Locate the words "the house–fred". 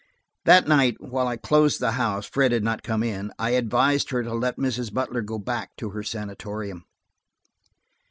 1.79-2.51